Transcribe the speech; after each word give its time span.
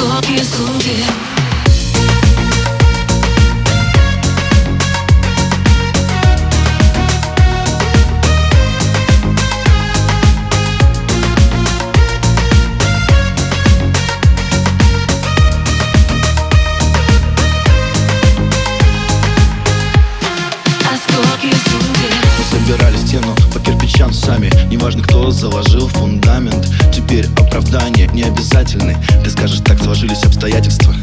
Осколки 0.00 0.42
судеб 0.42 1.04
собирали 22.50 22.96
стену 22.96 23.34
по 23.52 23.60
кирпичам 23.60 24.12
сами. 24.12 24.50
Неважно, 24.70 25.02
кто 25.02 25.30
заложил 25.30 25.88
фундамент 25.88 26.68
оправдания 27.50 28.08
не 28.12 28.22
обязательны. 28.22 28.96
Ты 29.24 29.30
скажешь, 29.30 29.60
так 29.64 29.82
сложились 29.82 30.22
обстоятельства. 30.22 30.94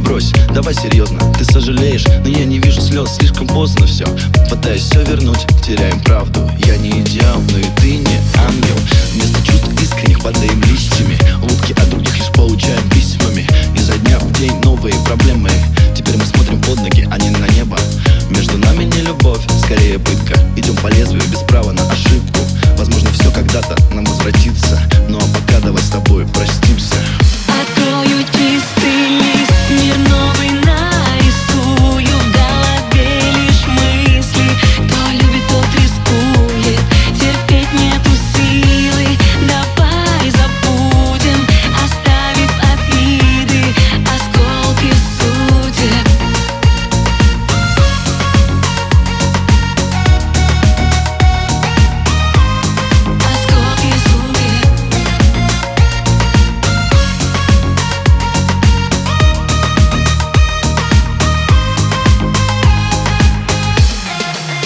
Брось, 0.00 0.32
давай 0.54 0.74
серьезно, 0.74 1.20
ты 1.38 1.44
сожалеешь 1.44 2.06
Но 2.24 2.28
я 2.28 2.46
не 2.46 2.58
вижу 2.58 2.80
слез, 2.80 3.16
слишком 3.16 3.46
поздно 3.46 3.86
все 3.86 4.06
Пытаюсь 4.48 4.82
все 4.82 5.04
вернуть, 5.04 5.46
теряем 5.62 6.00
правду. 6.00 6.50
Я 6.64 6.76
не 6.78 6.90
идеал, 7.00 7.40
но 7.52 7.58
и 7.58 7.66
ты 7.76 7.96
не 7.98 8.18
ангел. 8.38 8.76
Вместо 9.12 9.44
чувств 9.44 9.82
искренних 9.82 10.20
падаем 10.22 10.60
листьями 10.62 10.89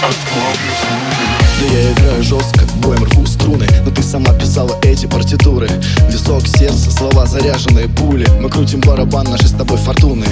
Да 0.05 1.79
я 1.79 1.93
играю 1.93 2.23
жестко, 2.23 2.67
боем 2.83 3.05
рву 3.05 3.25
струны. 3.27 3.67
Но 3.87 3.91
ты 3.91 4.03
сама 4.03 4.35
писала 4.35 4.77
эти 4.83 5.07
партитуры. 5.07 5.69
Висок, 6.11 6.47
сердце, 6.47 6.91
слова 6.91 7.27
заряженные 7.27 7.89
пули. 7.89 8.29
Мы 8.39 8.51
крутим 8.51 8.81
барабан 8.81 9.25
нашей 9.31 9.49
с 9.49 9.53
тобой 9.53 9.79
фортуны. 9.79 10.27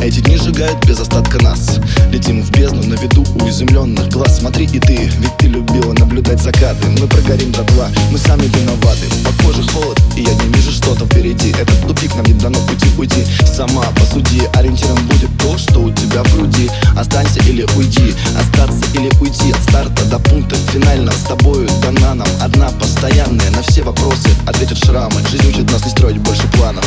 Эти 0.00 0.20
дни 0.20 0.36
сжигают 0.36 0.78
без 0.86 1.00
остатка 1.00 1.42
нас. 1.42 1.80
Летим 2.12 2.42
в 2.42 2.50
бездну 2.52 2.84
на 2.84 2.94
виду 2.94 3.24
уязвленных 3.42 4.08
глаз. 4.10 4.38
Смотри 4.38 4.66
и 4.66 4.78
ты, 4.78 5.10
ведь 5.18 5.36
ты 5.38 5.48
любила 5.48 5.92
наблюдать 5.94 6.40
закаты. 6.40 6.86
Мы 7.00 7.08
прогорим 7.08 7.50
до 7.50 7.64
тла, 7.64 7.88
мы 8.12 8.18
сами 8.18 8.42
виноваты. 8.42 9.06
По 9.24 9.42
коже 9.42 9.64
холод, 9.72 10.00
и 10.14 10.22
я 10.22 10.34
не 10.34 10.52
вижу 10.54 10.70
что-то 10.70 11.06
впереди. 11.06 11.50
Этот 11.50 11.80
тупик 11.88 12.14
нам 12.14 12.24
не 12.26 12.34
дано 12.34 12.60
пути 12.68 12.86
уйти. 12.96 13.24
Сама 13.44 13.82
посуди, 13.96 14.42
ориентиром 14.54 14.98
будет 15.08 15.30
то, 15.38 15.58
что 15.58 15.80
у 15.80 15.90
тебя 15.90 16.22
в 16.22 16.36
груди 16.36 16.70
Останься 16.98 17.38
или 17.48 17.64
уйди, 17.76 18.14
остаться 18.36 18.84
или 18.94 19.08
уйти 19.20 19.52
От 19.52 19.62
старта 19.62 20.04
до 20.06 20.18
пункта 20.18 20.56
финального. 20.72 21.14
С 21.14 21.22
тобою 21.22 21.68
дана 21.80 22.14
нам 22.14 22.28
одна 22.42 22.70
постоянная 22.70 23.50
На 23.50 23.62
все 23.62 23.82
вопросы 23.82 24.28
ответят 24.46 24.78
шрамы. 24.78 25.20
Жизнь 25.30 25.48
учит 25.48 25.70
нас 25.70 25.84
не 25.84 25.90
строить 25.90 26.18
больше 26.18 26.46
планов. 26.48 26.84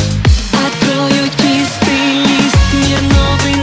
Открою 0.52 1.24
чистый 1.38 2.24
лист, 2.26 2.56
мне 2.74 2.98
новый 3.00 3.61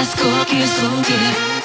Aşk 0.00 0.18
o 0.42 0.44
ki 0.44 0.56
soğuk 0.66 1.59